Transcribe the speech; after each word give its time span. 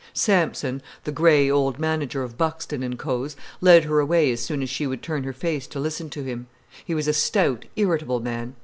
Sampson, 0.15 0.81
the 1.03 1.11
grey 1.11 1.47
old 1.51 1.77
manager 1.77 2.23
of 2.23 2.35
Buxton 2.35 2.81
and 2.81 2.97
Co's, 2.97 3.35
led 3.61 3.83
her 3.83 3.99
away 3.99 4.31
as 4.31 4.39
soon 4.41 4.63
as 4.63 4.69
she 4.71 4.87
would 4.87 5.03
turn 5.03 5.21
her 5.25 5.31
face 5.31 5.67
to 5.67 5.79
listen 5.79 6.09
to 6.09 6.23
him. 6.23 6.47
He 6.83 6.95
was 6.95 7.07
a 7.07 7.13
stout, 7.13 7.65
irritable 7.75 8.19
man. 8.19 8.55